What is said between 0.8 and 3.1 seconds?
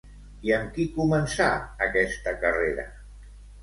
començà aquesta carrera?